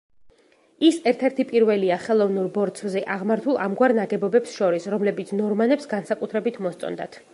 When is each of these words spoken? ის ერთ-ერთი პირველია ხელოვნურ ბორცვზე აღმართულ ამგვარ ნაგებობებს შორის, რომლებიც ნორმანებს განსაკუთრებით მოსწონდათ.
ის 0.87 0.95
ერთ-ერთი 1.11 1.43
პირველია 1.51 1.97
ხელოვნურ 2.05 2.47
ბორცვზე 2.55 3.03
აღმართულ 3.17 3.59
ამგვარ 3.67 3.95
ნაგებობებს 3.99 4.57
შორის, 4.63 4.89
რომლებიც 4.95 5.35
ნორმანებს 5.43 5.91
განსაკუთრებით 5.93 6.59
მოსწონდათ. 6.69 7.21